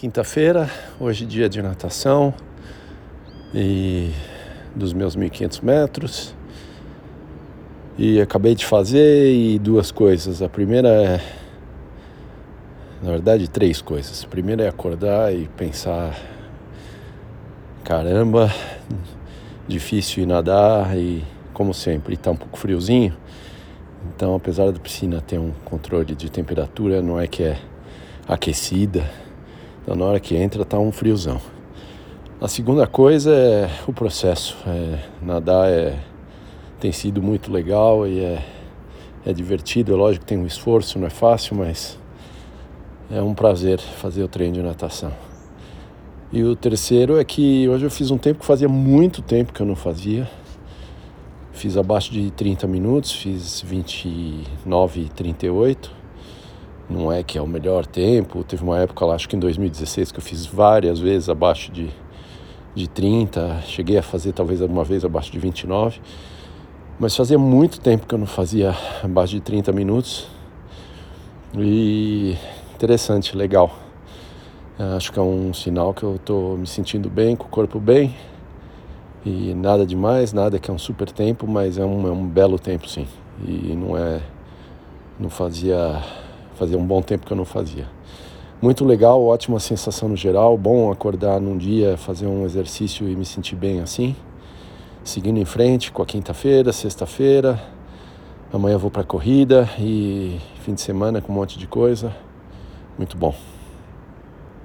[0.00, 2.32] Quinta-feira, hoje dia de natação
[3.52, 4.12] e
[4.72, 6.36] dos meus 1500 metros.
[7.98, 10.40] E acabei de fazer e duas coisas.
[10.40, 11.20] A primeira é
[13.02, 14.22] na verdade três coisas.
[14.22, 16.16] A primeira é acordar e pensar
[17.82, 18.54] caramba,
[19.66, 23.16] difícil ir nadar e como sempre, está um pouco friozinho.
[24.14, 27.58] Então, apesar da piscina ter um controle de temperatura, não é que é
[28.28, 29.04] aquecida
[29.88, 31.40] então, na hora que entra, tá um friozão.
[32.38, 34.54] A segunda coisa é o processo.
[34.66, 35.98] É, nadar é,
[36.78, 38.44] tem sido muito legal e é,
[39.24, 39.94] é divertido.
[39.94, 41.98] É lógico que tem um esforço, não é fácil, mas
[43.10, 45.10] é um prazer fazer o treino de natação.
[46.30, 49.62] E o terceiro é que hoje eu fiz um tempo que fazia muito tempo que
[49.62, 50.28] eu não fazia.
[51.50, 55.96] Fiz abaixo de 30 minutos, fiz 29 e 38
[56.88, 58.42] não é que é o melhor tempo.
[58.44, 61.90] Teve uma época lá, acho que em 2016, que eu fiz várias vezes abaixo de,
[62.74, 66.00] de 30, cheguei a fazer talvez alguma vez abaixo de 29,
[66.98, 70.26] mas fazia muito tempo que eu não fazia abaixo de 30 minutos.
[71.56, 72.36] E
[72.74, 73.70] interessante, legal.
[74.96, 78.14] Acho que é um sinal que eu estou me sentindo bem, com o corpo bem.
[79.26, 82.58] E nada demais, nada que é um super tempo, mas é um, é um belo
[82.58, 83.06] tempo sim.
[83.44, 84.20] E não é.
[85.18, 86.00] Não fazia
[86.58, 87.86] Fazia um bom tempo que eu não fazia.
[88.60, 90.58] Muito legal, ótima sensação no geral.
[90.58, 94.16] Bom acordar num dia, fazer um exercício e me sentir bem assim.
[95.04, 97.62] Seguindo em frente com a quinta-feira, sexta-feira.
[98.52, 102.12] Amanhã vou para corrida e fim de semana com um monte de coisa.
[102.98, 103.57] Muito bom.